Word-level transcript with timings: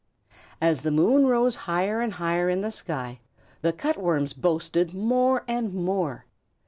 As 0.59 0.81
the 0.81 0.89
moon 0.89 1.27
rose 1.27 1.55
higher 1.69 2.01
and 2.01 2.13
higher 2.13 2.49
in 2.49 2.61
the 2.61 2.71
sky, 2.71 3.19
the 3.61 3.71
Cut 3.71 3.97
Worms 3.99 4.33
boasted 4.33 4.95
more 4.95 5.45
and 5.47 5.75
more. 5.75 6.25